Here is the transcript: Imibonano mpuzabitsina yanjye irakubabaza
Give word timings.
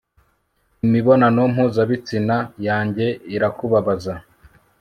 Imibonano 0.85 1.41
mpuzabitsina 1.53 2.37
yanjye 2.67 3.05
irakubabaza 3.35 4.13